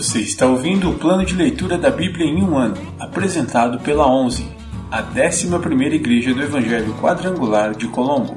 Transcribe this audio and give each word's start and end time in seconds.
Você 0.00 0.20
está 0.20 0.46
ouvindo 0.46 0.88
o 0.88 0.98
plano 0.98 1.26
de 1.26 1.34
leitura 1.34 1.76
da 1.76 1.90
Bíblia 1.90 2.24
em 2.24 2.42
um 2.42 2.56
ano, 2.56 2.74
apresentado 2.98 3.78
pela 3.80 4.10
11, 4.10 4.50
a 4.90 5.02
11ª 5.02 5.92
Igreja 5.92 6.32
do 6.32 6.40
Evangelho 6.40 6.94
Quadrangular 6.94 7.74
de 7.74 7.86
Colombo. 7.86 8.34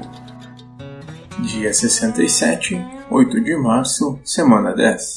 Dia 1.38 1.72
67, 1.72 2.78
8 3.10 3.40
de 3.42 3.56
março, 3.56 4.20
semana 4.22 4.74
10. 4.74 5.16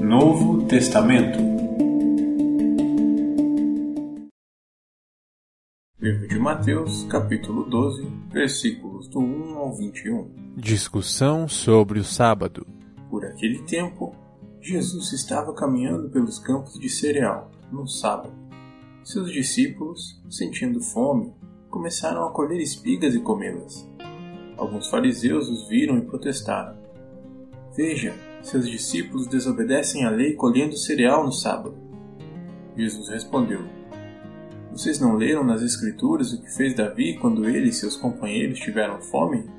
Novo 0.00 0.62
Testamento 0.68 1.49
Mateus, 6.60 7.04
capítulo 7.04 7.64
12, 7.64 8.06
versículos 8.30 9.08
do 9.08 9.18
1 9.18 9.56
ao 9.56 9.74
21. 9.74 10.30
Discussão 10.58 11.48
sobre 11.48 11.98
o 11.98 12.04
sábado. 12.04 12.66
Por 13.08 13.24
aquele 13.24 13.62
tempo, 13.62 14.14
Jesus 14.60 15.10
estava 15.14 15.54
caminhando 15.54 16.10
pelos 16.10 16.38
campos 16.38 16.78
de 16.78 16.90
cereal, 16.90 17.50
no 17.72 17.86
sábado. 17.86 18.34
Seus 19.02 19.32
discípulos, 19.32 20.22
sentindo 20.28 20.82
fome, 20.82 21.32
começaram 21.70 22.26
a 22.26 22.30
colher 22.30 22.60
espigas 22.60 23.14
e 23.14 23.20
comê-las. 23.20 23.90
Alguns 24.58 24.86
fariseus 24.90 25.48
os 25.48 25.66
viram 25.66 25.96
e 25.96 26.02
protestaram. 26.02 26.76
Veja, 27.74 28.14
seus 28.42 28.68
discípulos 28.68 29.26
desobedecem 29.26 30.04
à 30.04 30.10
lei 30.10 30.34
colhendo 30.34 30.76
cereal 30.76 31.24
no 31.24 31.32
sábado. 31.32 31.74
Jesus 32.76 33.08
respondeu: 33.08 33.79
vocês 34.72 35.00
não 35.00 35.16
leram 35.16 35.42
nas 35.42 35.62
Escrituras 35.62 36.32
o 36.32 36.40
que 36.40 36.50
fez 36.54 36.76
Davi 36.76 37.18
quando 37.18 37.48
ele 37.48 37.70
e 37.70 37.72
seus 37.72 37.96
companheiros 37.96 38.60
tiveram 38.60 39.00
fome? 39.00 39.50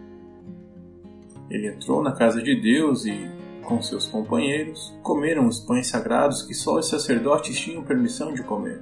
Ele 1.50 1.68
entrou 1.68 2.02
na 2.02 2.14
casa 2.14 2.42
de 2.42 2.56
Deus 2.56 3.06
e, 3.06 3.30
com 3.62 3.82
seus 3.82 4.08
companheiros, 4.08 4.98
comeram 5.04 5.48
os 5.48 5.60
pães 5.60 5.88
sagrados 5.88 6.44
que 6.44 6.54
só 6.54 6.80
os 6.80 6.88
sacerdotes 6.88 7.60
tinham 7.60 7.84
permissão 7.84 8.34
de 8.34 8.42
comer. 8.42 8.82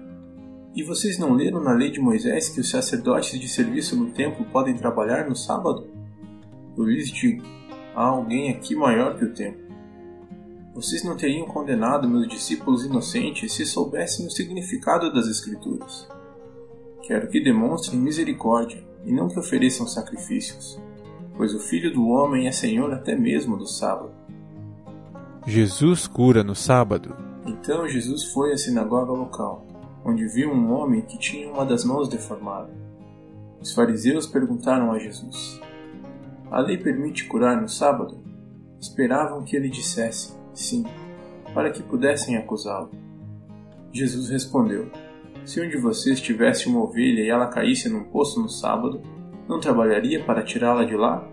E 0.76 0.84
vocês 0.84 1.18
não 1.18 1.34
leram 1.34 1.64
na 1.64 1.74
lei 1.74 1.90
de 1.90 2.00
Moisés 2.00 2.48
que 2.50 2.62
os 2.62 2.70
sacerdotes 2.70 3.40
de 3.40 3.50
serviço 3.50 3.96
no 3.96 4.12
templo 4.12 4.46
podem 4.46 4.76
trabalhar 4.76 5.28
no 5.28 5.36
sábado? 5.36 5.88
Eu 6.78 6.86
lhes 6.86 7.10
digo: 7.10 7.44
há 7.96 8.04
alguém 8.04 8.52
aqui 8.52 8.76
maior 8.76 9.18
que 9.18 9.26
o 9.26 9.34
templo. 9.34 9.68
Vocês 10.76 11.04
não 11.04 11.18
teriam 11.18 11.48
condenado 11.48 12.08
meus 12.08 12.28
discípulos 12.28 12.86
inocentes 12.86 13.52
se 13.52 13.66
soubessem 13.66 14.28
o 14.28 14.30
significado 14.30 15.12
das 15.12 15.28
Escrituras. 15.28 16.08
Quero 17.10 17.28
que 17.28 17.42
demonstrem 17.42 18.00
misericórdia 18.00 18.84
e 19.04 19.12
não 19.12 19.28
que 19.28 19.40
ofereçam 19.40 19.88
sacrifícios, 19.88 20.80
pois 21.36 21.56
o 21.56 21.60
Filho 21.60 21.92
do 21.92 22.08
Homem 22.08 22.48
é 22.48 22.52
Senhor 22.52 22.94
até 22.94 23.16
mesmo 23.16 23.58
do 23.58 23.66
sábado. 23.66 24.12
Jesus 25.48 26.06
cura 26.06 26.44
no 26.44 26.54
sábado. 26.54 27.16
Então 27.48 27.88
Jesus 27.88 28.26
foi 28.26 28.54
à 28.54 28.58
sinagoga 28.58 29.12
local, 29.12 29.66
onde 30.06 30.28
viu 30.28 30.52
um 30.52 30.72
homem 30.72 31.02
que 31.02 31.18
tinha 31.18 31.52
uma 31.52 31.66
das 31.66 31.84
mãos 31.84 32.08
deformada. 32.08 32.70
Os 33.60 33.74
fariseus 33.74 34.28
perguntaram 34.28 34.92
a 34.92 35.00
Jesus: 35.00 35.60
A 36.52 36.60
lei 36.60 36.78
permite 36.78 37.26
curar 37.26 37.60
no 37.60 37.68
sábado? 37.68 38.20
Esperavam 38.80 39.44
que 39.44 39.56
ele 39.56 39.68
dissesse 39.68 40.38
sim, 40.54 40.86
para 41.56 41.72
que 41.72 41.82
pudessem 41.82 42.38
acusá-lo. 42.38 42.92
Jesus 43.92 44.30
respondeu: 44.30 44.92
se 45.46 45.62
um 45.62 45.68
de 45.70 45.78
vocês 45.78 46.22
tivesse 46.22 46.68
uma 46.68 46.84
ovelha 46.84 47.22
e 47.22 47.30
ela 47.30 47.48
caísse 47.48 47.90
num 47.90 48.04
poço 48.04 48.42
no 48.42 48.50
sábado, 48.50 49.02
não 49.48 49.60
trabalharia 49.60 50.24
para 50.24 50.44
tirá-la 50.44 50.84
de 50.84 50.96
lá? 50.96 51.28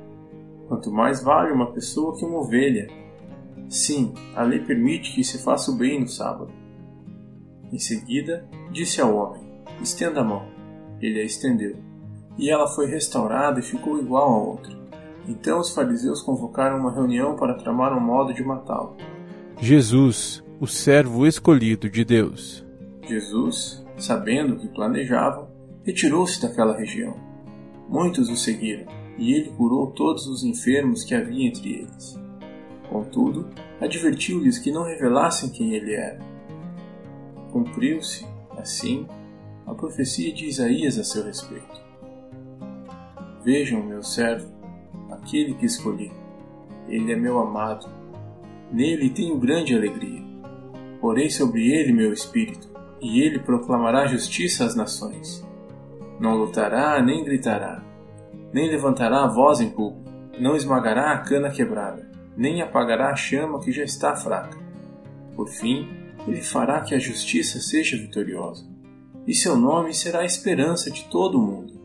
Quanto 0.68 0.90
mais 0.90 1.22
vale 1.22 1.52
uma 1.52 1.72
pessoa 1.72 2.16
que 2.16 2.24
uma 2.24 2.40
ovelha. 2.40 2.88
Sim, 3.68 4.14
a 4.34 4.42
lei 4.42 4.60
permite 4.60 5.14
que 5.14 5.22
se 5.22 5.42
faça 5.42 5.70
o 5.70 5.76
bem 5.76 6.00
no 6.00 6.08
sábado. 6.08 6.50
Em 7.72 7.78
seguida, 7.78 8.48
disse 8.72 9.00
ao 9.00 9.14
homem: 9.14 9.42
Estenda 9.80 10.20
a 10.20 10.24
mão. 10.24 10.46
Ele 11.00 11.20
a 11.20 11.24
estendeu. 11.24 11.76
E 12.38 12.50
ela 12.50 12.66
foi 12.68 12.86
restaurada 12.86 13.60
e 13.60 13.62
ficou 13.62 13.98
igual 13.98 14.32
a 14.32 14.38
outra. 14.38 14.76
Então 15.28 15.58
os 15.58 15.74
fariseus 15.74 16.22
convocaram 16.22 16.78
uma 16.78 16.92
reunião 16.92 17.36
para 17.36 17.54
tramar 17.54 17.96
um 17.96 18.00
modo 18.00 18.32
de 18.32 18.44
matá-lo. 18.44 18.96
Jesus, 19.60 20.42
o 20.60 20.66
servo 20.66 21.26
escolhido 21.26 21.88
de 21.88 22.04
Deus. 22.04 22.65
Jesus, 23.08 23.84
sabendo 23.96 24.54
o 24.54 24.58
que 24.58 24.68
planejavam, 24.68 25.48
retirou-se 25.84 26.40
daquela 26.40 26.76
região. 26.76 27.14
Muitos 27.88 28.28
o 28.28 28.36
seguiram, 28.36 28.86
e 29.16 29.32
ele 29.32 29.50
curou 29.50 29.92
todos 29.92 30.26
os 30.26 30.44
enfermos 30.44 31.04
que 31.04 31.14
havia 31.14 31.48
entre 31.48 31.80
eles. 31.80 32.18
Contudo, 32.88 33.48
advertiu-lhes 33.80 34.58
que 34.58 34.70
não 34.70 34.84
revelassem 34.84 35.50
quem 35.50 35.74
ele 35.74 35.94
era. 35.94 36.18
Cumpriu-se, 37.52 38.26
assim, 38.56 39.06
a 39.66 39.74
profecia 39.74 40.32
de 40.32 40.46
Isaías 40.46 40.98
a 40.98 41.04
seu 41.04 41.24
respeito. 41.24 41.84
Vejam, 43.44 43.82
meu 43.82 44.02
servo, 44.02 44.52
aquele 45.10 45.54
que 45.54 45.66
escolhi. 45.66 46.10
Ele 46.88 47.12
é 47.12 47.16
meu 47.16 47.38
amado. 47.38 47.88
Nele 48.72 49.10
tenho 49.10 49.38
grande 49.38 49.74
alegria. 49.74 50.24
Porei 51.00 51.30
sobre 51.30 51.72
ele 51.72 51.92
meu 51.92 52.12
espírito 52.12 52.75
e 53.06 53.22
ele 53.22 53.38
proclamará 53.38 54.08
justiça 54.08 54.64
às 54.64 54.74
nações. 54.74 55.46
Não 56.18 56.34
lutará 56.34 57.00
nem 57.00 57.22
gritará, 57.22 57.80
nem 58.52 58.68
levantará 58.68 59.22
a 59.22 59.28
voz 59.28 59.60
em 59.60 59.70
público, 59.70 60.10
não 60.40 60.56
esmagará 60.56 61.12
a 61.12 61.18
cana 61.18 61.50
quebrada, 61.50 62.10
nem 62.36 62.60
apagará 62.60 63.10
a 63.10 63.16
chama 63.16 63.60
que 63.60 63.70
já 63.70 63.84
está 63.84 64.16
fraca. 64.16 64.58
Por 65.36 65.48
fim, 65.48 65.88
ele 66.26 66.42
fará 66.42 66.80
que 66.80 66.96
a 66.96 66.98
justiça 66.98 67.60
seja 67.60 67.96
vitoriosa, 67.96 68.66
e 69.24 69.32
seu 69.32 69.56
nome 69.56 69.94
será 69.94 70.20
a 70.20 70.26
esperança 70.26 70.90
de 70.90 71.04
todo 71.04 71.38
o 71.38 71.42
mundo. 71.42 71.75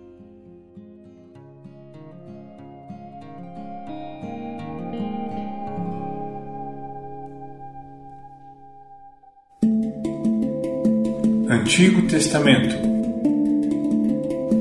Antigo 11.62 12.08
Testamento 12.08 12.76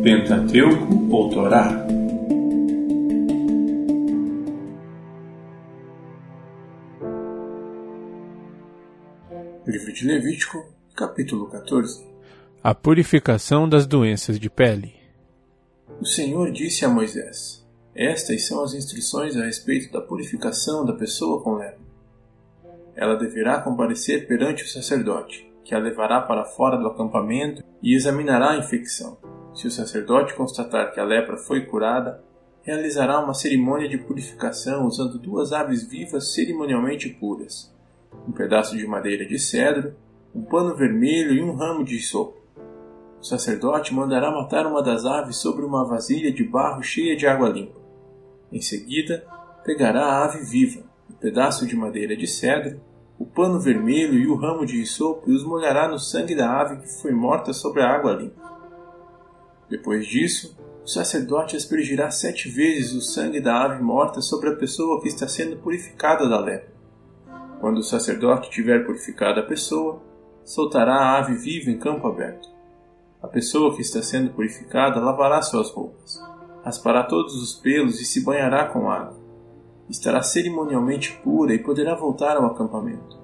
Pentateuco 0.03 1.09
ou 1.11 1.31
Torá 1.31 1.87
Livro 9.67 9.93
de 9.95 10.07
Levítico, 10.07 10.71
capítulo 10.95 11.49
14 11.49 12.05
A 12.63 12.75
purificação 12.75 13.67
das 13.67 13.87
doenças 13.87 14.39
de 14.39 14.51
pele. 14.51 14.93
O 15.99 16.05
Senhor 16.05 16.53
disse 16.53 16.85
a 16.85 16.89
Moisés: 16.91 17.67
Estas 17.95 18.47
são 18.47 18.63
as 18.63 18.75
instruções 18.75 19.39
a 19.39 19.47
respeito 19.47 19.91
da 19.91 20.03
purificação 20.03 20.85
da 20.85 20.93
pessoa 20.93 21.43
com 21.43 21.55
lepra. 21.55 21.81
Ela 22.95 23.15
deverá 23.15 23.59
comparecer 23.63 24.27
perante 24.27 24.65
o 24.65 24.69
sacerdote 24.69 25.50
que 25.71 25.75
a 25.77 25.79
levará 25.79 26.21
para 26.21 26.45
fora 26.45 26.77
do 26.77 26.89
acampamento 26.89 27.63
e 27.81 27.95
examinará 27.95 28.51
a 28.51 28.57
infecção. 28.57 29.17
Se 29.55 29.69
o 29.69 29.71
sacerdote 29.71 30.35
constatar 30.35 30.93
que 30.93 30.99
a 30.99 31.05
lepra 31.05 31.37
foi 31.37 31.65
curada, 31.65 32.25
realizará 32.61 33.21
uma 33.21 33.35
cerimônia 33.35 33.89
de 33.89 33.97
purificação 33.97 34.85
usando 34.85 35.17
duas 35.17 35.53
aves 35.53 35.89
vivas 35.89 36.35
cerimonialmente 36.35 37.09
puras, 37.09 37.73
um 38.27 38.33
pedaço 38.33 38.77
de 38.77 38.85
madeira 38.85 39.25
de 39.25 39.39
cedro, 39.39 39.95
um 40.35 40.43
pano 40.43 40.75
vermelho 40.75 41.35
e 41.35 41.41
um 41.41 41.55
ramo 41.55 41.85
de 41.85 42.01
sopo. 42.01 42.37
O 43.21 43.25
sacerdote 43.25 43.95
mandará 43.95 44.29
matar 44.33 44.67
uma 44.67 44.83
das 44.83 45.05
aves 45.05 45.37
sobre 45.37 45.65
uma 45.65 45.87
vasilha 45.87 46.33
de 46.33 46.43
barro 46.43 46.83
cheia 46.83 47.15
de 47.15 47.29
água 47.29 47.49
limpa. 47.49 47.79
Em 48.51 48.61
seguida, 48.61 49.25
pegará 49.65 50.05
a 50.05 50.25
ave 50.25 50.43
viva, 50.43 50.83
um 51.09 51.15
pedaço 51.15 51.65
de 51.65 51.77
madeira 51.77 52.17
de 52.17 52.27
cedro 52.27 52.81
o 53.21 53.27
pano 53.27 53.61
vermelho 53.61 54.15
e 54.15 54.27
o 54.27 54.35
ramo 54.35 54.65
de 54.65 54.81
isopo 54.81 55.31
e 55.31 55.35
os 55.35 55.45
molhará 55.45 55.87
no 55.87 55.99
sangue 55.99 56.35
da 56.35 56.59
ave 56.59 56.79
que 56.79 57.03
foi 57.03 57.13
morta 57.13 57.53
sobre 57.53 57.83
a 57.83 57.95
água 57.95 58.15
limpa. 58.15 58.51
Depois 59.69 60.07
disso, 60.07 60.57
o 60.83 60.89
sacerdote 60.89 61.55
aspergirá 61.55 62.11
sete 62.11 62.49
vezes 62.49 62.95
o 62.95 63.03
sangue 63.03 63.39
da 63.39 63.63
ave 63.63 63.83
morta 63.83 64.23
sobre 64.23 64.49
a 64.49 64.57
pessoa 64.57 65.03
que 65.03 65.09
está 65.09 65.29
sendo 65.29 65.59
purificada 65.59 66.27
da 66.27 66.41
lepra. 66.41 66.73
Quando 67.61 67.77
o 67.77 67.83
sacerdote 67.83 68.49
tiver 68.49 68.87
purificado 68.87 69.39
a 69.39 69.47
pessoa, 69.47 70.03
soltará 70.43 70.95
a 70.95 71.19
ave 71.19 71.35
viva 71.35 71.71
em 71.71 71.79
campo 71.79 72.07
aberto. 72.09 72.49
A 73.23 73.29
pessoa 73.29 73.77
que 73.77 73.83
está 73.83 74.03
sendo 74.03 74.31
purificada 74.31 74.99
lavará 74.99 75.43
suas 75.43 75.71
roupas, 75.71 76.19
raspará 76.65 77.05
todos 77.05 77.35
os 77.35 77.53
pelos 77.53 78.01
e 78.01 78.07
se 78.07 78.25
banhará 78.25 78.65
com 78.65 78.91
água 78.91 79.20
estará 79.91 80.23
cerimonialmente 80.23 81.13
pura 81.23 81.53
e 81.53 81.59
poderá 81.59 81.95
voltar 81.95 82.37
ao 82.37 82.47
acampamento. 82.47 83.19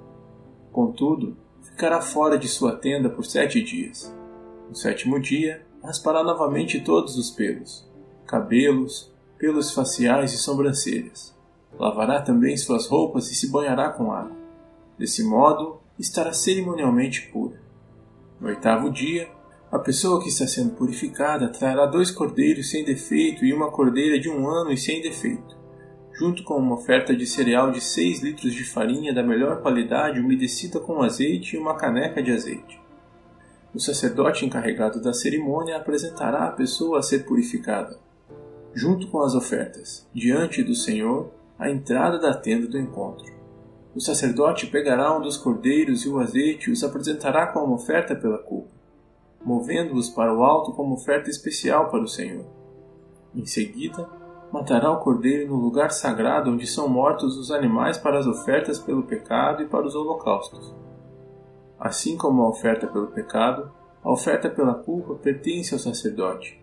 Contudo, 0.73 1.37
ficará 1.63 2.01
fora 2.01 2.37
de 2.37 2.49
sua 2.49 2.77
tenda 2.77 3.09
por 3.09 3.25
sete 3.25 3.63
dias. 3.63 4.13
No 4.69 4.75
sétimo 4.75 5.21
dia, 5.21 5.65
raspará 5.83 6.25
novamente 6.25 6.81
todos 6.81 7.17
os 7.17 7.31
pelos, 7.31 7.89
cabelos, 8.27 9.13
pelos 9.39 9.73
faciais 9.73 10.33
e 10.33 10.39
sobrancelhas. 10.39 11.35
Lavará 11.79 12.21
também 12.21 12.57
suas 12.57 12.89
roupas 12.89 13.31
e 13.31 13.35
se 13.35 13.51
banhará 13.51 13.91
com 13.91 14.11
água. 14.11 14.37
Desse 14.99 15.23
modo, 15.23 15.81
estará 15.99 16.33
cerimonialmente 16.33 17.29
pura. 17.31 17.61
No 18.41 18.49
oitavo 18.49 18.91
dia, 18.91 19.29
a 19.71 19.79
pessoa 19.79 20.23
que 20.23 20.29
está 20.29 20.47
sendo 20.47 20.75
purificada 20.75 21.49
trará 21.49 21.87
dois 21.87 22.11
cordeiros 22.11 22.71
sem 22.71 22.85
defeito 22.85 23.45
e 23.45 23.53
uma 23.53 23.71
cordeira 23.71 24.19
de 24.19 24.29
um 24.29 24.49
ano 24.49 24.73
e 24.73 24.77
sem 24.77 25.03
defeito, 25.03 25.57
junto 26.19 26.43
com 26.43 26.57
uma 26.57 26.75
oferta 26.75 27.15
de 27.15 27.27
cereal 27.27 27.71
de 27.71 27.81
seis 27.81 28.23
litros 28.23 28.55
de 28.55 28.65
farinha 28.65 29.13
da 29.13 29.23
melhor 29.23 29.61
qualidade 29.61 30.21
umedecida 30.21 30.81
com 30.81 31.03
azeite 31.03 31.55
e 31.55 31.59
uma 31.59 31.77
caneca 31.77 32.23
de 32.23 32.33
azeite. 32.33 32.81
O 33.75 33.79
sacerdote 33.79 34.45
encarregado 34.45 35.01
da 35.01 35.13
cerimônia 35.13 35.77
apresentará 35.77 36.45
a 36.45 36.53
pessoa 36.53 36.99
a 36.99 37.03
ser 37.03 37.25
purificada, 37.25 37.99
junto 38.75 39.09
com 39.09 39.21
as 39.21 39.35
ofertas, 39.35 40.09
diante 40.15 40.63
do 40.63 40.75
Senhor, 40.75 41.31
à 41.59 41.71
entrada 41.71 42.19
da 42.19 42.35
tenda 42.35 42.67
do 42.67 42.79
encontro. 42.79 43.35
O 43.95 44.01
sacerdote 44.01 44.67
pegará 44.67 45.17
um 45.17 45.21
dos 45.21 45.37
cordeiros 45.37 46.05
e 46.05 46.09
o 46.09 46.19
azeite 46.19 46.69
e 46.69 46.73
os 46.73 46.83
apresentará 46.83 47.47
como 47.47 47.75
oferta 47.75 48.15
pela 48.15 48.39
culpa 48.39 48.77
movendo-os 49.47 50.11
para 50.11 50.37
o 50.37 50.43
alto 50.43 50.73
como 50.73 50.95
oferta 50.95 51.31
especial 51.31 51.89
para 51.89 52.03
o 52.03 52.09
Senhor. 52.09 52.45
Em 53.33 53.47
seguida, 53.47 54.09
matará 54.57 54.91
o 54.91 55.01
cordeiro 55.01 55.49
no 55.49 55.61
lugar 55.61 55.91
sagrado 55.91 56.51
onde 56.51 56.67
são 56.67 56.89
mortos 56.89 57.37
os 57.37 57.51
animais 57.51 57.99
para 57.99 58.19
as 58.19 58.27
ofertas 58.27 58.79
pelo 58.79 59.03
pecado 59.03 59.63
e 59.63 59.67
para 59.67 59.87
os 59.87 59.95
holocaustos. 59.95 60.75
Assim 61.79 62.17
como 62.17 62.43
a 62.43 62.49
oferta 62.49 62.87
pelo 62.87 63.09
pecado, 63.09 63.71
a 64.03 64.11
oferta 64.11 64.49
pela 64.49 64.75
culpa 64.75 65.15
pertence 65.15 65.75
ao 65.75 65.81
sacerdote. 65.81 66.61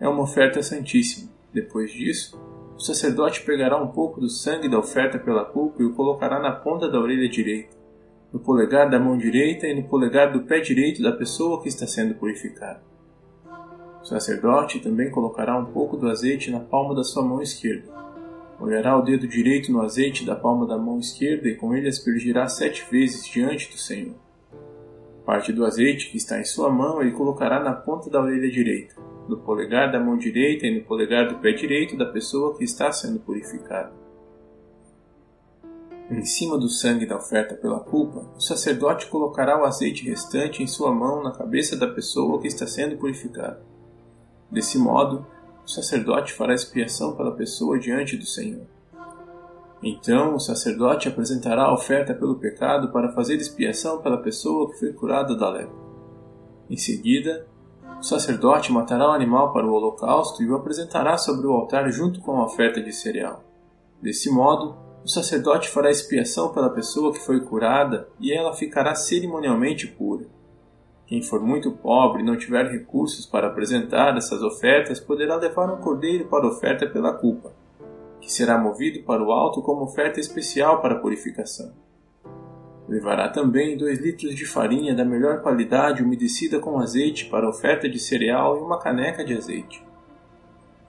É 0.00 0.08
uma 0.08 0.22
oferta 0.22 0.62
santíssima. 0.62 1.30
Depois 1.52 1.90
disso, 1.92 2.38
o 2.76 2.80
sacerdote 2.80 3.42
pegará 3.42 3.80
um 3.80 3.88
pouco 3.88 4.20
do 4.20 4.28
sangue 4.28 4.68
da 4.68 4.78
oferta 4.78 5.18
pela 5.18 5.44
culpa 5.44 5.82
e 5.82 5.86
o 5.86 5.94
colocará 5.94 6.38
na 6.40 6.52
ponta 6.52 6.88
da 6.88 6.98
orelha 6.98 7.28
direita 7.28 7.76
no 8.32 8.40
polegar 8.40 8.90
da 8.90 8.98
mão 8.98 9.16
direita 9.16 9.66
e 9.66 9.74
no 9.74 9.88
polegar 9.88 10.32
do 10.32 10.42
pé 10.42 10.60
direito 10.60 11.02
da 11.02 11.12
pessoa 11.12 11.62
que 11.62 11.68
está 11.68 11.86
sendo 11.86 12.14
purificada. 12.14 12.82
O 14.06 14.08
sacerdote 14.08 14.78
também 14.78 15.10
colocará 15.10 15.58
um 15.58 15.64
pouco 15.64 15.96
do 15.96 16.08
azeite 16.08 16.48
na 16.48 16.60
palma 16.60 16.94
da 16.94 17.02
sua 17.02 17.24
mão 17.24 17.42
esquerda. 17.42 17.92
Molhará 18.56 18.96
o 18.96 19.02
dedo 19.02 19.26
direito 19.26 19.72
no 19.72 19.82
azeite 19.82 20.24
da 20.24 20.36
palma 20.36 20.64
da 20.64 20.78
mão 20.78 21.00
esquerda 21.00 21.48
e 21.48 21.56
com 21.56 21.74
ele 21.74 21.88
aspergirá 21.88 22.46
sete 22.46 22.86
vezes 22.88 23.26
diante 23.26 23.68
do 23.68 23.76
Senhor. 23.76 24.14
Parte 25.24 25.52
do 25.52 25.64
azeite 25.66 26.08
que 26.08 26.18
está 26.18 26.38
em 26.38 26.44
sua 26.44 26.70
mão 26.70 27.02
ele 27.02 27.10
colocará 27.10 27.58
na 27.58 27.72
ponta 27.72 28.08
da 28.08 28.22
orelha 28.22 28.48
direita, 28.48 28.94
no 29.28 29.38
polegar 29.38 29.90
da 29.90 29.98
mão 29.98 30.16
direita 30.16 30.68
e 30.68 30.78
no 30.78 30.84
polegar 30.84 31.26
do 31.26 31.40
pé 31.40 31.50
direito 31.50 31.96
da 31.96 32.06
pessoa 32.06 32.56
que 32.56 32.62
está 32.62 32.92
sendo 32.92 33.18
purificada. 33.18 33.92
Em 36.08 36.24
cima 36.24 36.56
do 36.56 36.68
sangue 36.68 37.06
da 37.06 37.16
oferta 37.16 37.56
pela 37.56 37.80
culpa, 37.80 38.24
o 38.36 38.40
sacerdote 38.40 39.08
colocará 39.08 39.60
o 39.60 39.64
azeite 39.64 40.08
restante 40.08 40.62
em 40.62 40.68
sua 40.68 40.94
mão 40.94 41.24
na 41.24 41.32
cabeça 41.32 41.76
da 41.76 41.88
pessoa 41.88 42.40
que 42.40 42.46
está 42.46 42.68
sendo 42.68 42.96
purificada. 42.96 43.74
Desse 44.50 44.78
modo, 44.78 45.26
o 45.64 45.68
sacerdote 45.68 46.32
fará 46.32 46.54
expiação 46.54 47.16
pela 47.16 47.32
pessoa 47.32 47.78
diante 47.78 48.16
do 48.16 48.24
Senhor. 48.24 48.66
Então 49.82 50.34
o 50.34 50.40
sacerdote 50.40 51.08
apresentará 51.08 51.64
a 51.64 51.74
oferta 51.74 52.14
pelo 52.14 52.36
pecado 52.36 52.90
para 52.90 53.12
fazer 53.12 53.36
expiação 53.36 54.00
pela 54.00 54.22
pessoa 54.22 54.70
que 54.70 54.78
foi 54.78 54.92
curada 54.92 55.36
da 55.36 55.50
lepra. 55.50 55.86
Em 56.70 56.76
seguida, 56.76 57.46
o 57.98 58.02
sacerdote 58.02 58.72
matará 58.72 59.08
o 59.08 59.12
animal 59.12 59.52
para 59.52 59.66
o 59.66 59.72
holocausto 59.72 60.42
e 60.42 60.50
o 60.50 60.54
apresentará 60.54 61.16
sobre 61.18 61.46
o 61.46 61.52
altar 61.52 61.90
junto 61.90 62.20
com 62.20 62.40
a 62.40 62.44
oferta 62.44 62.80
de 62.80 62.92
cereal. 62.92 63.44
Desse 64.00 64.30
modo, 64.30 64.76
o 65.04 65.08
sacerdote 65.08 65.70
fará 65.70 65.90
expiação 65.90 66.52
pela 66.52 66.70
pessoa 66.70 67.12
que 67.12 67.20
foi 67.20 67.40
curada 67.40 68.08
e 68.18 68.32
ela 68.32 68.54
ficará 68.54 68.94
cerimonialmente 68.94 69.86
pura. 69.86 70.26
Quem 71.06 71.22
for 71.22 71.40
muito 71.40 71.70
pobre 71.70 72.20
e 72.20 72.24
não 72.24 72.36
tiver 72.36 72.66
recursos 72.66 73.24
para 73.26 73.46
apresentar 73.46 74.16
essas 74.16 74.42
ofertas 74.42 74.98
poderá 74.98 75.36
levar 75.36 75.72
um 75.72 75.80
cordeiro 75.80 76.26
para 76.26 76.48
oferta 76.48 76.84
pela 76.84 77.12
culpa, 77.12 77.52
que 78.20 78.32
será 78.32 78.58
movido 78.58 79.04
para 79.04 79.22
o 79.22 79.30
alto 79.30 79.62
como 79.62 79.84
oferta 79.84 80.18
especial 80.18 80.82
para 80.82 80.98
purificação. 80.98 81.72
Levará 82.88 83.28
também 83.28 83.76
dois 83.76 84.00
litros 84.00 84.34
de 84.34 84.44
farinha 84.44 84.96
da 84.96 85.04
melhor 85.04 85.42
qualidade 85.42 86.02
umedecida 86.02 86.58
com 86.58 86.80
azeite 86.80 87.26
para 87.26 87.48
oferta 87.48 87.88
de 87.88 88.00
cereal 88.00 88.56
e 88.56 88.60
uma 88.60 88.78
caneca 88.78 89.24
de 89.24 89.36
azeite. 89.36 89.84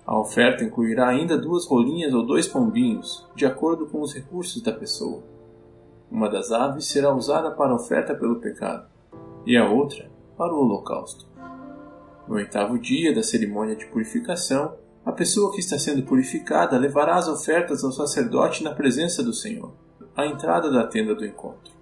A 0.03 0.17
oferta 0.17 0.63
incluirá 0.63 1.09
ainda 1.09 1.37
duas 1.37 1.67
rolinhas 1.67 2.13
ou 2.13 2.25
dois 2.25 2.47
pombinhos, 2.47 3.27
de 3.35 3.45
acordo 3.45 3.85
com 3.85 4.01
os 4.01 4.15
recursos 4.15 4.63
da 4.63 4.71
pessoa. 4.71 5.21
Uma 6.09 6.27
das 6.27 6.51
aves 6.51 6.85
será 6.85 7.13
usada 7.13 7.51
para 7.51 7.75
oferta 7.75 8.15
pelo 8.15 8.39
pecado, 8.39 8.87
e 9.47 9.57
a 9.57 9.67
outra 9.67 10.11
para 10.37 10.53
o 10.53 10.59
holocausto. 10.59 11.25
No 12.27 12.35
oitavo 12.35 12.77
dia 12.77 13.15
da 13.15 13.23
cerimônia 13.23 13.75
de 13.75 13.87
purificação, 13.87 14.75
a 15.03 15.11
pessoa 15.11 15.51
que 15.51 15.59
está 15.59 15.79
sendo 15.79 16.03
purificada 16.03 16.77
levará 16.77 17.15
as 17.15 17.27
ofertas 17.27 17.83
ao 17.83 17.91
sacerdote 17.91 18.63
na 18.63 18.75
presença 18.75 19.23
do 19.23 19.33
Senhor, 19.33 19.73
à 20.15 20.27
entrada 20.27 20.69
da 20.69 20.85
tenda 20.85 21.15
do 21.15 21.25
encontro. 21.25 21.73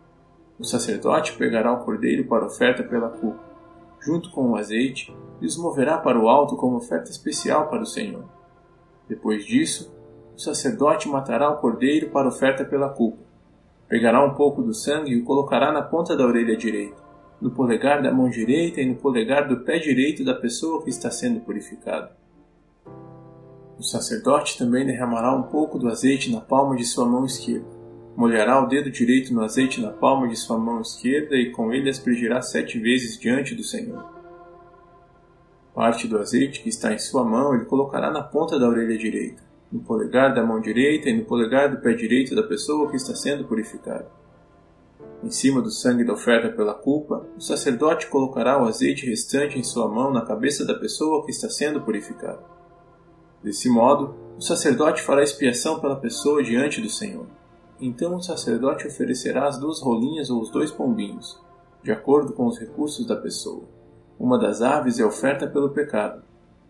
O 0.58 0.64
sacerdote 0.64 1.34
pegará 1.34 1.74
o 1.74 1.84
cordeiro 1.84 2.26
para 2.26 2.46
oferta 2.46 2.82
pela 2.84 3.10
culpa 3.10 3.56
junto 4.06 4.30
com 4.30 4.52
o 4.52 4.56
azeite, 4.56 5.14
e 5.42 5.46
os 5.48 5.58
moverá 5.58 5.98
para 5.98 6.20
o 6.20 6.30
alto 6.30 6.56
como 6.56 6.78
oferta 6.78 7.10
especial 7.10 7.68
para 7.68 7.82
o 7.82 7.88
Senhor. 7.88 8.24
Depois 9.10 9.44
disso, 9.44 9.92
o 10.36 10.40
sacerdote 10.40 11.10
matará 11.10 11.50
o 11.50 11.58
cordeiro 11.58 12.12
para 12.12 12.28
oferta 12.28 12.64
pela 12.64 12.90
culpa. 12.90 13.18
Pegará 13.90 14.24
um 14.24 14.36
pouco 14.36 14.62
do 14.62 14.74
sangue 14.74 15.12
e 15.12 15.20
o 15.20 15.26
colocará 15.26 15.72
na 15.72 15.82
ponta 15.82 16.16
da 16.16 16.26
orelha 16.26 16.56
direita, 16.56 17.02
no 17.42 17.52
polegar 17.52 18.02
da 18.02 18.12
mão 18.12 18.30
direita 18.30 18.82
e 18.82 18.86
no 18.86 18.96
polegar 18.96 19.48
do 19.48 19.62
pé 19.62 19.80
direito 19.80 20.24
da 20.24 20.34
pessoa 20.34 20.84
que 20.84 20.90
está 20.90 21.12
sendo 21.12 21.42
purificada. 21.42 22.16
O 23.78 23.84
sacerdote 23.84 24.58
também 24.58 24.86
derramará 24.86 25.36
um 25.36 25.44
pouco 25.44 25.78
do 25.78 25.90
azeite 25.90 26.32
na 26.32 26.40
palma 26.40 26.76
de 26.76 26.86
sua 26.86 27.06
mão 27.06 27.26
esquerda 27.26 27.76
molhará 28.16 28.64
o 28.64 28.68
dedo 28.68 28.90
direito 28.90 29.34
no 29.34 29.44
azeite 29.44 29.82
na 29.82 29.92
palma 29.92 30.28
de 30.28 30.36
sua 30.38 30.58
mão 30.58 30.82
esquerda 30.82 31.36
e 31.36 31.52
com 31.52 31.74
ele 31.74 31.90
aspergirá 31.90 32.42
sete 32.42 32.80
vezes 32.80 33.20
diante 33.20 33.54
do 33.54 33.64
Senhor. 33.64 34.06
Parte 35.74 36.08
do 36.08 36.18
azeite 36.18 36.64
que 36.64 36.70
está 36.70 36.94
em 36.94 36.98
sua 36.98 37.26
mão 37.26 37.54
ele 37.54 37.66
colocará 37.66 38.10
na 38.10 38.24
ponta 38.24 38.58
da 38.58 38.68
orelha 38.68 38.98
direita, 38.98 39.44
no 39.70 39.82
polegar 39.82 40.34
da 40.34 40.46
mão 40.46 40.62
direita 40.62 41.10
e 41.10 41.18
no 41.18 41.26
polegar 41.26 41.70
do 41.70 41.82
pé 41.82 41.94
direito 41.94 42.34
da 42.34 42.44
pessoa 42.44 42.90
que 42.90 42.96
está 42.96 43.14
sendo 43.14 43.44
purificada. 43.44 44.08
Em 45.26 45.32
cima 45.32 45.60
do 45.60 45.72
sangue 45.72 46.04
da 46.04 46.14
oferta 46.14 46.50
pela 46.50 46.76
culpa, 46.76 47.26
o 47.36 47.42
sacerdote 47.42 48.06
colocará 48.10 48.62
o 48.62 48.68
azeite 48.68 49.08
restante 49.08 49.58
em 49.58 49.64
sua 49.64 49.88
mão 49.88 50.14
na 50.14 50.24
cabeça 50.24 50.64
da 50.64 50.76
pessoa 50.76 51.26
que 51.26 51.32
está 51.32 51.50
sendo 51.50 51.82
purificada. 51.82 52.44
Desse 53.42 53.68
modo, 53.68 54.14
o 54.38 54.42
sacerdote 54.42 55.02
fará 55.02 55.24
expiação 55.24 55.80
pela 55.80 55.96
pessoa 55.96 56.44
diante 56.44 56.80
do 56.80 56.92
Senhor. 56.92 57.26
Então 57.82 58.16
o 58.16 58.22
sacerdote 58.22 58.86
oferecerá 58.86 59.48
as 59.48 59.58
duas 59.58 59.82
rolinhas 59.82 60.30
ou 60.30 60.40
os 60.40 60.52
dois 60.52 60.70
pombinhos, 60.70 61.42
de 61.82 61.92
acordo 61.92 62.32
com 62.32 62.46
os 62.46 62.60
recursos 62.60 63.08
da 63.08 63.16
pessoa. 63.16 63.64
Uma 64.20 64.38
das 64.38 64.62
aves 64.62 65.00
é 65.00 65.06
oferta 65.06 65.48
pelo 65.48 65.72
pecado, 65.72 66.22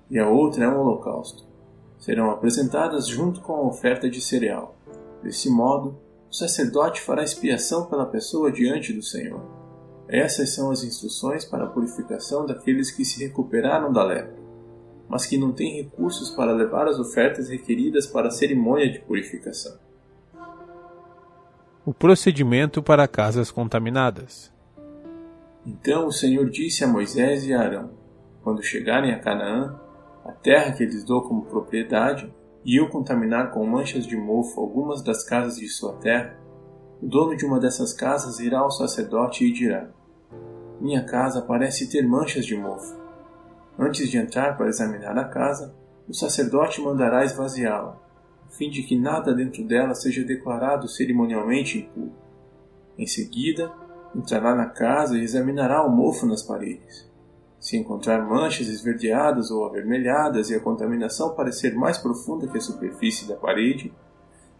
e 0.09 0.17
a 0.17 0.29
outra 0.29 0.63
é 0.63 0.69
um 0.69 0.79
holocausto. 0.79 1.43
Serão 2.00 2.31
apresentadas 2.31 3.05
junto 3.05 3.41
com 3.41 3.53
a 3.53 3.67
oferta 3.67 4.09
de 4.09 4.21
cereal. 4.21 4.77
Desse 5.21 5.50
modo, 5.50 6.04
o 6.35 6.37
sacerdote 6.37 7.01
fará 7.01 7.23
expiação 7.23 7.85
pela 7.85 8.05
pessoa 8.05 8.51
diante 8.51 8.91
do 8.91 9.01
Senhor. 9.01 9.41
Essas 10.09 10.53
são 10.53 10.69
as 10.69 10.83
instruções 10.83 11.45
para 11.45 11.63
a 11.63 11.69
purificação 11.69 12.45
daqueles 12.45 12.91
que 12.91 13.05
se 13.05 13.23
recuperaram 13.23 13.93
da 13.93 14.03
lepra, 14.03 14.35
mas 15.07 15.25
que 15.25 15.37
não 15.37 15.53
têm 15.53 15.81
recursos 15.81 16.29
para 16.31 16.51
levar 16.51 16.87
as 16.87 16.99
ofertas 16.99 17.47
requeridas 17.47 18.05
para 18.05 18.27
a 18.27 18.31
cerimônia 18.31 18.91
de 18.91 18.99
purificação 18.99 19.77
o 21.85 21.93
procedimento 21.93 22.81
para 22.81 23.07
casas 23.07 23.51
contaminadas. 23.51 24.51
Então 25.65 26.07
o 26.07 26.11
Senhor 26.11 26.49
disse 26.49 26.83
a 26.83 26.87
Moisés 26.87 27.45
e 27.45 27.53
a 27.53 27.61
Arão: 27.61 27.91
Quando 28.43 28.63
chegarem 28.63 29.13
a 29.13 29.19
Canaã, 29.19 29.79
a 30.25 30.31
terra 30.31 30.73
que 30.73 30.83
lhes 30.83 31.03
dou 31.03 31.21
como 31.21 31.45
propriedade, 31.45 32.33
e 32.65 32.79
eu 32.79 32.89
contaminar 32.89 33.51
com 33.51 33.65
manchas 33.65 34.05
de 34.05 34.17
mofo 34.17 34.60
algumas 34.60 35.03
das 35.03 35.24
casas 35.24 35.57
de 35.57 35.67
sua 35.69 35.93
terra, 35.93 36.36
o 37.01 37.07
dono 37.07 37.38
de 37.38 37.45
uma 37.45 37.60
dessas 37.60 37.93
casas 37.93 38.39
irá 38.39 38.60
ao 38.60 38.72
sacerdote 38.72 39.45
e 39.45 39.53
dirá: 39.53 39.89
Minha 40.81 41.05
casa 41.05 41.41
parece 41.41 41.89
ter 41.89 42.05
manchas 42.07 42.45
de 42.45 42.57
mofo. 42.57 42.95
Antes 43.77 44.10
de 44.10 44.17
entrar 44.17 44.57
para 44.57 44.67
examinar 44.67 45.17
a 45.17 45.25
casa, 45.25 45.75
o 46.10 46.13
sacerdote 46.13 46.81
mandará 46.81 47.24
esvaziá-la 47.24 48.03
fim 48.50 48.69
de 48.69 48.84
que 48.84 48.98
nada 48.98 49.34
dentro 49.34 49.65
dela 49.67 49.93
seja 49.93 50.24
declarado 50.24 50.88
cerimonialmente 50.88 51.79
impuro. 51.79 52.13
Em 52.98 53.05
seguida, 53.05 53.69
Entrará 54.15 54.55
na 54.55 54.67
casa 54.67 55.17
e 55.17 55.22
examinará 55.22 55.84
o 55.86 55.91
mofo 55.91 56.25
nas 56.25 56.41
paredes. 56.41 57.05
Se 57.65 57.75
encontrar 57.75 58.24
manchas 58.24 58.67
esverdeadas 58.67 59.50
ou 59.50 59.65
avermelhadas 59.65 60.51
e 60.51 60.55
a 60.55 60.60
contaminação 60.60 61.34
parecer 61.34 61.74
mais 61.74 61.98
profunda 61.98 62.48
que 62.48 62.60
a 62.60 62.62
superfície 62.62 63.27
da 63.27 63.36
parede, 63.36 63.91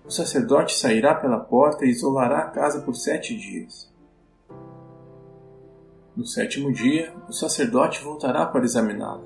o 0.04 0.10
sacerdote 0.10 0.76
sairá 0.76 1.14
pela 1.14 1.40
porta 1.40 1.86
e 1.86 1.92
isolará 1.92 2.40
a 2.40 2.50
casa 2.50 2.82
por 2.82 2.96
sete 2.96 3.38
dias. 3.38 3.94
No 6.18 6.26
sétimo 6.26 6.74
dia, 6.74 7.14
o 7.30 7.32
sacerdote 7.32 8.04
voltará 8.04 8.44
para 8.44 8.66
examiná-la. 8.66 9.22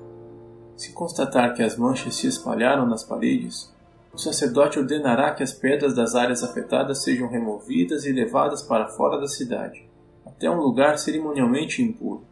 Se 0.76 0.92
constatar 0.92 1.54
que 1.54 1.62
as 1.62 1.74
manchas 1.74 2.16
se 2.16 2.26
espalharam 2.26 2.86
nas 2.86 3.02
paredes, 3.02 3.74
o 4.12 4.18
sacerdote 4.18 4.78
ordenará 4.78 5.32
que 5.32 5.42
as 5.42 5.54
pedras 5.54 5.94
das 5.94 6.14
áreas 6.14 6.42
afetadas 6.42 7.02
sejam 7.02 7.30
removidas 7.30 8.04
e 8.04 8.12
levadas 8.12 8.60
para 8.60 8.88
fora 8.88 9.18
da 9.18 9.26
cidade, 9.26 9.88
até 10.26 10.50
um 10.50 10.60
lugar 10.60 10.98
cerimonialmente 10.98 11.82
impuro. 11.82 12.28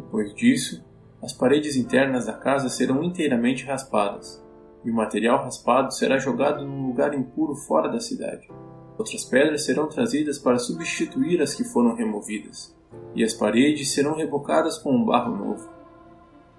Depois 0.00 0.34
disso, 0.34 0.82
as 1.22 1.34
paredes 1.34 1.76
internas 1.76 2.24
da 2.24 2.32
casa 2.32 2.70
serão 2.70 3.04
inteiramente 3.04 3.66
raspadas, 3.66 4.42
e 4.82 4.90
o 4.90 4.94
material 4.94 5.44
raspado 5.44 5.92
será 5.92 6.18
jogado 6.18 6.64
num 6.64 6.86
lugar 6.86 7.12
impuro 7.12 7.54
fora 7.54 7.86
da 7.86 8.00
cidade. 8.00 8.48
Outras 8.96 9.24
pedras 9.24 9.64
serão 9.64 9.88
trazidas 9.88 10.38
para 10.38 10.58
substituir 10.58 11.42
as 11.42 11.54
que 11.54 11.64
foram 11.64 11.94
removidas, 11.94 12.74
e 13.14 13.22
as 13.22 13.34
paredes 13.34 13.92
serão 13.92 14.14
rebocadas 14.14 14.78
com 14.78 14.90
um 14.90 15.04
barro 15.04 15.36
novo. 15.36 15.68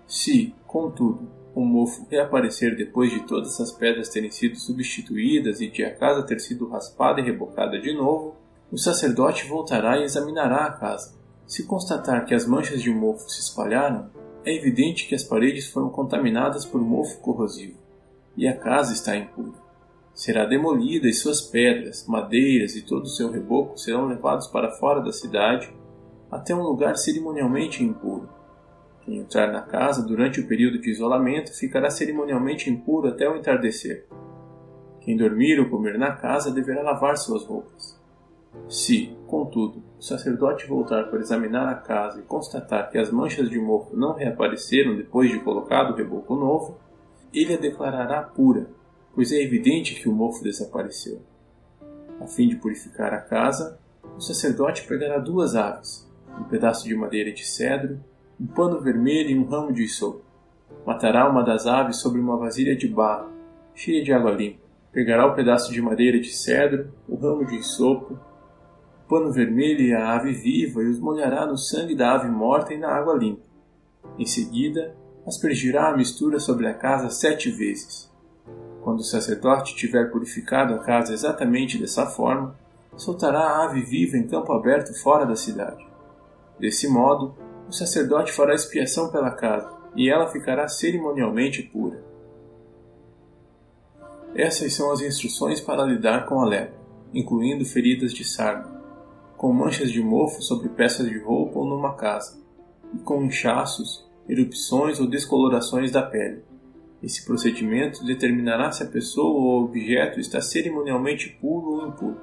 Se, 0.06 0.54
contudo, 0.68 1.28
o 1.56 1.66
mofo 1.66 2.06
reaparecer 2.12 2.78
depois 2.78 3.12
de 3.12 3.22
todas 3.24 3.60
as 3.60 3.72
pedras 3.72 4.10
terem 4.10 4.30
sido 4.30 4.56
substituídas 4.56 5.60
e 5.62 5.68
de 5.68 5.84
a 5.84 5.96
casa 5.96 6.24
ter 6.24 6.40
sido 6.40 6.70
raspada 6.70 7.20
e 7.20 7.24
rebocada 7.24 7.80
de 7.80 7.92
novo, 7.94 8.36
o 8.72 8.78
sacerdote 8.78 9.48
voltará 9.48 9.98
e 9.98 10.04
examinará 10.04 10.66
a 10.66 10.72
casa. 10.72 11.21
Se 11.46 11.66
constatar 11.66 12.26
que 12.26 12.34
as 12.34 12.46
manchas 12.46 12.82
de 12.82 12.90
mofo 12.90 13.30
se 13.30 13.42
espalharam, 13.42 14.10
é 14.46 14.56
evidente 14.56 15.08
que 15.08 15.16
as 15.16 15.24
paredes 15.24 15.68
foram 15.68 15.90
contaminadas 15.90 16.66
por 16.66 16.82
mofo 16.82 17.20
corrosivo 17.20 17.78
e 18.36 18.48
a 18.48 18.56
casa 18.56 18.94
está 18.94 19.16
impura. 19.16 19.60
Será 20.14 20.46
demolida 20.46 21.08
e 21.08 21.14
suas 21.14 21.42
pedras, 21.42 22.06
madeiras 22.08 22.76
e 22.76 22.82
todo 22.82 23.04
o 23.04 23.10
seu 23.10 23.32
reboco 23.32 23.78
serão 23.78 24.08
levados 24.08 24.48
para 24.48 24.72
fora 24.72 25.02
da 25.02 25.12
cidade 25.12 25.72
até 26.30 26.56
um 26.56 26.64
lugar 26.64 26.98
cerimonialmente 26.98 27.84
impuro. 27.84 28.30
Quem 29.02 29.18
entrar 29.18 29.52
na 29.52 29.62
casa 29.62 30.06
durante 30.06 30.40
o 30.40 30.48
período 30.48 30.80
de 30.80 30.90
isolamento 30.90 31.54
ficará 31.54 31.90
cerimonialmente 31.90 32.70
impuro 32.70 33.10
até 33.10 33.30
o 33.30 33.36
entardecer. 33.36 34.08
Quem 35.02 35.18
dormir 35.18 35.60
ou 35.60 35.70
comer 35.70 35.98
na 35.98 36.12
casa 36.12 36.52
deverá 36.52 36.84
lavar 36.84 37.18
suas 37.18 37.44
roupas. 37.44 38.00
Se, 38.68 39.16
contudo, 39.28 39.84
o 40.00 40.02
sacerdote 40.02 40.68
voltar 40.68 41.10
para 41.10 41.20
examinar 41.20 41.70
a 41.70 41.76
casa 41.76 42.20
e 42.20 42.24
constatar 42.24 42.90
que 42.90 42.98
as 42.98 43.12
manchas 43.12 43.50
de 43.50 43.60
mofo 43.60 43.96
não 43.96 44.14
reapareceram 44.14 44.96
depois 44.96 45.30
de 45.30 45.40
colocado 45.40 45.92
o 45.92 45.96
reboco 45.96 46.36
novo, 46.36 46.78
ele 47.34 47.54
a 47.54 47.58
declarará 47.58 48.22
pura, 48.22 48.68
pois 49.14 49.32
é 49.32 49.42
evidente 49.42 49.96
que 49.96 50.10
o 50.10 50.14
mofo 50.14 50.44
desapareceu. 50.44 51.22
A 52.20 52.28
fim 52.28 52.48
de 52.48 52.56
purificar 52.56 53.14
a 53.14 53.22
casa, 53.22 53.80
o 54.18 54.22
sacerdote 54.22 54.88
pegará 54.88 55.18
duas 55.18 55.56
aves, 55.56 56.10
um 56.40 56.44
pedaço 56.44 56.88
de 56.88 56.96
madeira 56.96 57.32
de 57.32 57.46
cedro, 57.46 58.00
um 58.40 58.48
pano 58.48 58.80
vermelho 58.80 59.30
e 59.30 59.38
um 59.38 59.46
ramo 59.46 59.72
de 59.72 59.84
isopo. 59.84 60.22
Matará 60.86 61.30
uma 61.30 61.44
das 61.44 61.68
aves 61.68 61.98
sobre 61.98 62.20
uma 62.20 62.38
vasilha 62.38 62.76
de 62.76 62.88
barro, 62.88 63.32
cheia 63.76 64.04
de 64.04 64.12
água 64.12 64.32
limpa. 64.32 64.62
Pegará 64.92 65.26
o 65.26 65.36
pedaço 65.36 65.72
de 65.72 65.82
madeira 65.82 66.20
de 66.20 66.30
cedro, 66.30 66.92
o 67.08 67.16
ramo 67.16 67.46
de 67.46 67.56
isopo, 67.56 68.20
pano 69.12 69.30
vermelho 69.30 69.82
e 69.82 69.94
a 69.94 70.16
ave 70.16 70.32
viva 70.32 70.82
e 70.82 70.88
os 70.88 70.98
molhará 70.98 71.46
no 71.46 71.58
sangue 71.58 71.94
da 71.94 72.14
ave 72.14 72.30
morta 72.30 72.74
e 72.74 72.78
na 72.78 72.88
água 72.88 73.14
limpa. 73.14 73.42
Em 74.18 74.26
seguida, 74.26 74.96
aspergirá 75.28 75.90
a 75.90 75.98
mistura 75.98 76.40
sobre 76.40 76.66
a 76.66 76.74
casa 76.74 77.10
sete 77.10 77.52
vezes. 77.52 78.10
Quando 78.82 79.00
o 79.00 79.04
sacerdote 79.04 79.76
tiver 79.76 80.10
purificado 80.10 80.74
a 80.74 80.80
casa 80.80 81.14
exatamente 81.14 81.78
dessa 81.78 82.06
forma, 82.06 82.56
soltará 82.96 83.40
a 83.42 83.66
ave 83.66 83.82
viva 83.82 84.16
em 84.16 84.26
campo 84.26 84.54
aberto 84.54 84.98
fora 85.02 85.26
da 85.26 85.36
cidade. 85.36 85.86
Desse 86.58 86.88
modo, 86.88 87.36
o 87.68 87.74
sacerdote 87.74 88.32
fará 88.32 88.56
expiação 88.56 89.12
pela 89.12 89.32
casa, 89.32 89.74
e 89.94 90.10
ela 90.10 90.28
ficará 90.28 90.70
cerimonialmente 90.70 91.64
pura. 91.64 92.02
Essas 94.34 94.74
são 94.74 94.90
as 94.90 95.02
instruções 95.02 95.60
para 95.60 95.84
lidar 95.84 96.26
com 96.28 96.40
a 96.40 96.46
lepra, 96.46 96.80
incluindo 97.14 97.66
feridas 97.66 98.14
de 98.14 98.24
sarna 98.24 98.80
com 99.42 99.52
manchas 99.52 99.92
de 99.92 100.04
mofo 100.04 100.40
sobre 100.40 100.70
peças 100.70 101.10
de 101.10 101.18
roupa 101.18 101.58
ou 101.58 101.66
numa 101.66 101.96
casa, 101.96 102.40
e 102.94 103.00
com 103.00 103.24
inchaços, 103.24 104.08
erupções 104.30 105.00
ou 105.00 105.08
descolorações 105.08 105.90
da 105.90 106.04
pele. 106.04 106.44
Esse 107.02 107.26
procedimento 107.26 108.06
determinará 108.06 108.72
se 108.72 108.84
a 108.84 108.86
pessoa 108.86 109.34
ou 109.34 109.64
objeto 109.64 110.20
está 110.20 110.40
cerimonialmente 110.42 111.30
puro 111.42 111.72
ou 111.72 111.88
impuro. 111.88 112.22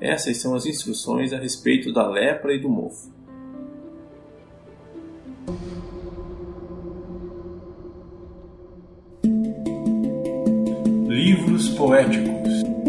Essas 0.00 0.38
são 0.38 0.56
as 0.56 0.66
instruções 0.66 1.32
a 1.32 1.38
respeito 1.38 1.92
da 1.92 2.08
lepra 2.08 2.52
e 2.52 2.58
do 2.58 2.68
mofo. 2.68 3.12
Livros 11.06 11.68
poéticos 11.68 12.79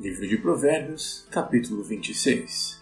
Livro 0.00 0.28
de 0.28 0.36
Provérbios, 0.36 1.26
capítulo 1.28 1.82
26 1.82 2.80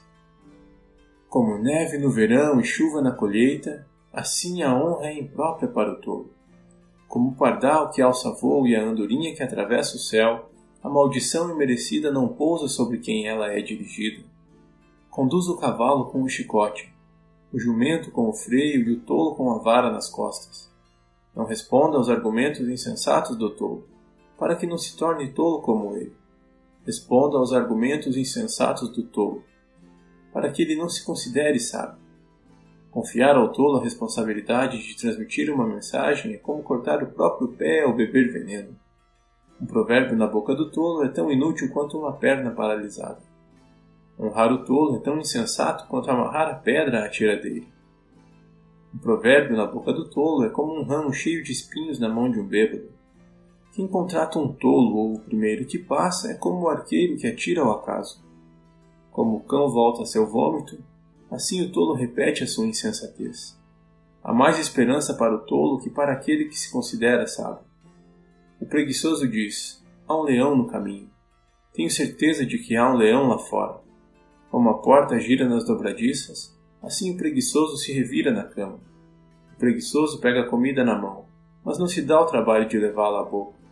Como 1.30 1.56
neve 1.56 1.96
no 1.96 2.11
verão 2.11 2.61
e 2.61 2.64
chuva 2.64 3.00
na 3.00 3.11
colheita, 3.11 3.87
assim 4.12 4.62
a 4.62 4.76
honra 4.76 5.06
é 5.06 5.18
imprópria 5.18 5.66
para 5.66 5.94
o 5.94 5.96
tolo. 6.02 6.30
Como 7.08 7.30
o 7.30 7.35
pardal 7.35 7.90
que 7.90 8.02
alça 8.02 8.30
voo 8.32 8.66
e 8.66 8.76
a 8.76 8.85
andorinha 8.85 9.35
que 9.35 9.42
atravessa 9.42 9.96
o 9.96 9.99
céu, 9.99 10.50
a 10.82 10.90
maldição 10.90 11.50
imerecida 11.50 12.12
não 12.12 12.28
pousa 12.28 12.68
sobre 12.68 12.99
quem 12.99 13.26
ela 13.26 13.50
é 13.50 13.62
dirigida. 13.62 14.23
Conduz 15.11 15.49
o 15.49 15.56
cavalo 15.56 16.11
com 16.11 16.23
o 16.23 16.28
chicote, 16.28 16.94
o 17.50 17.58
jumento 17.58 18.11
com 18.11 18.28
o 18.28 18.35
freio 18.35 18.90
e 18.90 18.92
o 18.92 19.00
tolo 19.00 19.35
com 19.35 19.50
a 19.52 19.58
vara 19.58 19.90
nas 19.90 20.11
costas. 20.11 20.70
Não 21.35 21.46
responda 21.46 21.96
aos 21.96 22.11
argumentos 22.11 22.68
insensatos 22.68 23.38
do 23.38 23.49
tolo, 23.49 23.88
para 24.38 24.54
que 24.54 24.66
não 24.66 24.76
se 24.76 24.94
torne 24.99 25.32
tolo 25.32 25.62
como 25.62 25.96
ele 25.96 26.25
responda 26.87 27.37
aos 27.37 27.52
argumentos 27.52 28.16
insensatos 28.16 28.88
do 28.90 29.02
tolo, 29.02 29.45
para 30.33 30.50
que 30.50 30.62
ele 30.62 30.76
não 30.76 30.88
se 30.88 31.05
considere 31.05 31.59
sábio. 31.59 31.99
Confiar 32.90 33.37
ao 33.37 33.52
tolo 33.52 33.78
a 33.78 33.83
responsabilidade 33.83 34.78
de 34.78 34.97
transmitir 34.97 35.52
uma 35.52 35.66
mensagem 35.66 36.33
é 36.33 36.38
como 36.38 36.62
cortar 36.62 37.02
o 37.02 37.09
próprio 37.11 37.49
pé 37.49 37.85
ou 37.85 37.93
beber 37.93 38.33
veneno. 38.33 38.75
Um 39.61 39.66
provérbio 39.66 40.16
na 40.16 40.26
boca 40.26 40.55
do 40.55 40.71
tolo 40.71 41.05
é 41.05 41.09
tão 41.09 41.31
inútil 41.31 41.71
quanto 41.73 41.99
uma 41.99 42.12
perna 42.12 42.52
paralisada. 42.52 43.21
Honrar 44.19 44.52
o 44.52 44.64
tolo 44.64 44.97
é 44.97 45.00
tão 45.00 45.19
insensato 45.19 45.87
quanto 45.88 46.11
amarrar 46.11 46.49
a 46.49 46.55
pedra 46.55 47.05
à 47.05 47.09
tira 47.09 47.37
dele. 47.37 47.69
Um 48.95 48.99
provérbio 48.99 49.57
na 49.57 49.66
boca 49.66 49.93
do 49.93 50.09
tolo 50.09 50.45
é 50.45 50.49
como 50.49 50.73
um 50.73 50.85
ramo 50.85 51.12
cheio 51.12 51.43
de 51.43 51.52
espinhos 51.52 51.99
na 51.99 52.09
mão 52.09 52.31
de 52.31 52.40
um 52.40 52.47
bêbado. 52.47 52.96
Quem 53.76 53.87
contrata 53.87 54.38
um 54.38 54.50
tolo 54.50 54.97
ou 54.97 55.14
o 55.16 55.21
primeiro 55.21 55.66
que 55.66 55.78
passa 55.78 56.33
é 56.33 56.35
como 56.35 56.62
o 56.62 56.68
arqueiro 56.71 57.18
que 57.18 57.26
atira 57.26 57.61
ao 57.61 57.73
acaso. 57.73 58.25
Como 59.11 59.37
o 59.37 59.40
cão 59.40 59.68
volta 59.68 60.02
a 60.02 60.06
seu 60.06 60.26
vômito, 60.26 60.83
assim 61.30 61.61
o 61.61 61.71
tolo 61.71 61.92
repete 61.92 62.42
a 62.42 62.47
sua 62.47 62.66
insensatez. 62.66 63.54
Há 64.25 64.33
mais 64.33 64.59
esperança 64.59 65.12
para 65.12 65.35
o 65.35 65.40
tolo 65.40 65.78
que 65.78 65.90
para 65.90 66.14
aquele 66.14 66.47
que 66.47 66.59
se 66.59 66.73
considera 66.73 67.26
sábio. 67.26 67.66
O 68.59 68.64
preguiçoso 68.64 69.28
diz: 69.28 69.85
Há 70.09 70.16
um 70.16 70.23
leão 70.23 70.56
no 70.56 70.68
caminho. 70.68 71.11
Tenho 71.75 71.90
certeza 71.90 72.47
de 72.47 72.56
que 72.56 72.76
há 72.76 72.90
um 72.90 72.97
leão 72.97 73.28
lá 73.28 73.38
fora. 73.38 73.83
Como 74.50 74.71
a 74.71 74.78
porta 74.78 75.21
gira 75.21 75.47
nas 75.47 75.66
dobradiças, 75.66 76.59
assim 76.83 77.12
o 77.12 77.18
preguiçoso 77.18 77.76
se 77.76 77.92
revira 77.92 78.33
na 78.33 78.45
cama. 78.45 78.80
O 79.54 79.59
preguiçoso 79.59 80.18
pega 80.18 80.45
a 80.45 80.49
comida 80.49 80.83
na 80.83 80.99
mão, 80.99 81.26
mas 81.62 81.78
não 81.78 81.87
se 81.87 82.00
dá 82.00 82.18
o 82.18 82.25
trabalho 82.26 82.66
de 82.66 82.78
levá-la 82.78 83.21
à 83.21 83.25
boca 83.25 83.65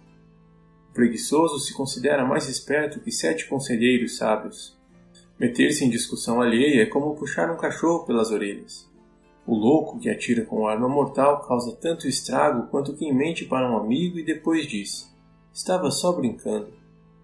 preguiçoso 0.94 1.58
se 1.58 1.74
considera 1.74 2.24
mais 2.24 2.48
esperto 2.48 3.00
que 3.00 3.10
sete 3.10 3.46
conselheiros 3.46 4.16
sábios. 4.16 4.78
Meter-se 5.38 5.84
em 5.84 5.90
discussão 5.90 6.40
alheia 6.40 6.82
é 6.82 6.86
como 6.86 7.16
puxar 7.16 7.50
um 7.50 7.56
cachorro 7.56 8.06
pelas 8.06 8.30
orelhas. 8.30 8.88
O 9.44 9.54
louco 9.54 9.98
que 9.98 10.08
atira 10.08 10.44
com 10.44 10.66
arma 10.66 10.88
mortal 10.88 11.40
causa 11.46 11.76
tanto 11.76 12.06
estrago 12.06 12.68
quanto 12.68 12.94
quem 12.94 13.12
mente 13.12 13.44
para 13.44 13.70
um 13.70 13.76
amigo 13.76 14.18
e 14.18 14.24
depois 14.24 14.66
diz: 14.66 15.12
Estava 15.52 15.90
só 15.90 16.12
brincando. 16.12 16.72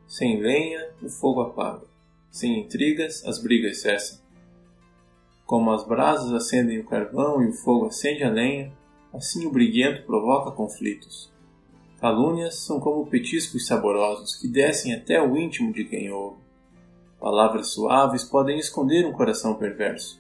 Sem 0.07 0.41
lenha, 0.41 0.91
o 1.01 1.09
fogo 1.09 1.41
apaga. 1.41 1.87
Sem 2.31 2.61
intrigas, 2.61 3.25
as 3.25 3.41
brigas 3.41 3.81
cessam. 3.81 4.19
Como 5.47 5.71
as 5.71 5.87
brasas 5.87 6.33
acendem 6.33 6.81
o 6.81 6.87
carvão 6.87 7.43
e 7.43 7.49
o 7.49 7.53
fogo 7.53 7.87
acende 7.87 8.25
a 8.25 8.31
lenha, 8.31 8.73
assim 9.15 9.47
o 9.47 9.51
briguento 9.51 10.03
provoca 10.03 10.51
conflitos. 10.51 11.33
Calúnias 12.01 12.61
são 12.61 12.81
como 12.81 13.05
petiscos 13.05 13.67
saborosos 13.67 14.35
que 14.35 14.49
descem 14.49 14.95
até 14.95 15.21
o 15.21 15.37
íntimo 15.37 15.71
de 15.71 15.85
quem 15.85 16.11
ouve. 16.11 16.41
Palavras 17.21 17.73
suaves 17.73 18.25
podem 18.25 18.59
esconder 18.59 19.07
um 19.07 19.13
coração 19.13 19.55
perverso, 19.57 20.19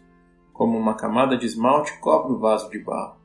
como 0.53 0.77
uma 0.77 0.95
camada 0.95 1.39
de 1.39 1.47
esmalte 1.47 1.99
cobre 2.01 2.35
o 2.35 2.39
vaso 2.39 2.69
de 2.69 2.79
barro. 2.81 3.19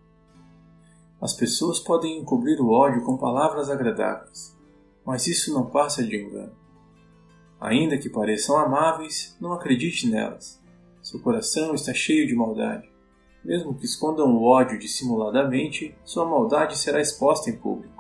As 1.20 1.34
pessoas 1.34 1.80
podem 1.80 2.18
encobrir 2.18 2.62
o 2.62 2.72
ódio 2.72 3.04
com 3.04 3.18
palavras 3.18 3.70
agradáveis, 3.70 4.58
mas 5.06 5.28
isso 5.28 5.54
não 5.54 5.66
passa 5.66 6.02
de 6.02 6.16
engano. 6.16 6.54
Ainda 7.60 7.98
que 7.98 8.10
pareçam 8.10 8.58
amáveis, 8.58 9.36
não 9.42 9.52
acredite 9.52 10.08
nelas. 10.08 10.64
Seu 11.02 11.20
coração 11.20 11.76
está 11.76 11.94
cheio 11.94 12.26
de 12.26 12.34
maldade. 12.34 12.90
Mesmo 13.44 13.76
que 13.76 13.86
escondam 13.86 14.34
o 14.34 14.44
ódio 14.44 14.80
dissimuladamente, 14.80 15.94
sua 16.06 16.26
maldade 16.26 16.78
será 16.78 17.02
exposta 17.02 17.50
em 17.50 17.58
público. 17.58 17.95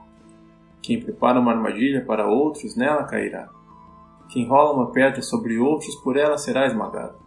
Quem 0.85 1.01
prepara 1.01 1.39
uma 1.39 1.51
armadilha 1.51 2.05
para 2.05 2.27
outros, 2.27 2.75
nela 2.75 3.05
cairá. 3.05 3.49
Quem 4.29 4.47
rola 4.47 4.73
uma 4.73 4.91
pedra 4.91 5.19
sobre 5.23 5.57
outros, 5.57 5.95
por 6.03 6.15
ela 6.15 6.37
será 6.37 6.67
esmagado. 6.67 7.17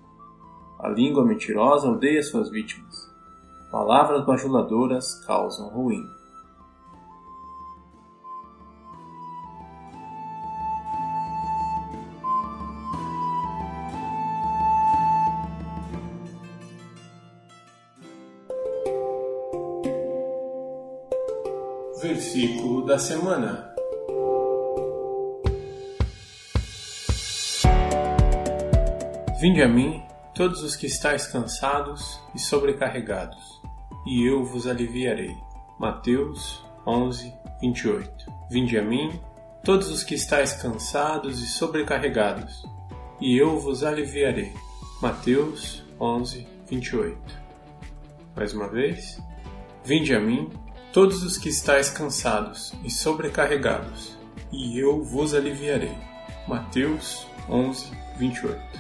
A 0.79 0.89
língua 0.89 1.25
mentirosa 1.25 1.91
odeia 1.91 2.23
suas 2.23 2.51
vítimas. 2.51 3.13
Palavras 3.69 4.25
bajuladoras 4.25 5.25
causam 5.27 5.71
ruim. 5.71 6.05
Da 22.89 22.99
semana. 22.99 23.71
Vinde 29.39 29.63
a 29.63 29.69
mim, 29.69 30.03
todos 30.35 30.63
os 30.63 30.75
que 30.75 30.87
estáis 30.87 31.27
cansados 31.27 32.19
e 32.35 32.39
sobrecarregados, 32.39 33.61
e 34.07 34.27
eu 34.27 34.43
vos 34.43 34.67
aliviarei. 34.67 35.37
Mateus 35.79 36.65
11, 36.87 37.31
28. 37.61 38.11
Vinde 38.51 38.79
a 38.79 38.83
mim, 38.83 39.21
todos 39.63 39.91
os 39.91 40.03
que 40.03 40.15
estáis 40.15 40.55
cansados 40.55 41.43
e 41.43 41.47
sobrecarregados, 41.47 42.65
e 43.21 43.37
eu 43.37 43.61
vos 43.61 43.85
aliviarei. 43.85 44.55
Mateus 45.03 45.85
11, 46.01 46.49
28. 46.67 47.19
Mais 48.35 48.55
uma 48.55 48.67
vez. 48.67 49.23
Vinde 49.85 50.15
a 50.15 50.21
mim, 50.21 50.49
todos 50.93 51.23
os 51.23 51.37
que 51.37 51.49
estáis 51.49 51.91
cansados 51.91 52.73
e 52.85 52.91
sobrecarregados, 52.91 54.17
e 54.51 54.79
eu 54.79 55.03
vos 55.03 55.35
aliviarei. 55.35 55.97
Mateus 56.47 57.27
11, 57.49 57.91
28. 58.19 58.78